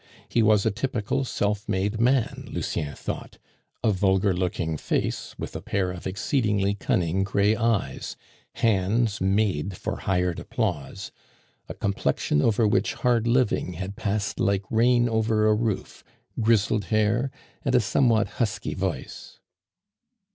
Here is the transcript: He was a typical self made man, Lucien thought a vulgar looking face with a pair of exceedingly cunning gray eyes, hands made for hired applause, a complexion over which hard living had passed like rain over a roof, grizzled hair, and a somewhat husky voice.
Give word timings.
He 0.27 0.41
was 0.41 0.65
a 0.65 0.71
typical 0.71 1.23
self 1.23 1.69
made 1.69 2.01
man, 2.01 2.47
Lucien 2.49 2.95
thought 2.95 3.37
a 3.83 3.91
vulgar 3.91 4.33
looking 4.33 4.75
face 4.75 5.35
with 5.37 5.55
a 5.55 5.61
pair 5.61 5.91
of 5.91 6.07
exceedingly 6.07 6.73
cunning 6.73 7.23
gray 7.23 7.55
eyes, 7.55 8.15
hands 8.55 9.21
made 9.21 9.77
for 9.77 9.97
hired 9.97 10.39
applause, 10.39 11.11
a 11.69 11.75
complexion 11.75 12.41
over 12.41 12.67
which 12.67 12.95
hard 12.95 13.27
living 13.27 13.73
had 13.73 13.95
passed 13.95 14.39
like 14.39 14.63
rain 14.71 15.07
over 15.07 15.45
a 15.47 15.53
roof, 15.53 16.03
grizzled 16.39 16.85
hair, 16.85 17.29
and 17.63 17.75
a 17.75 17.79
somewhat 17.79 18.27
husky 18.27 18.73
voice. 18.73 19.39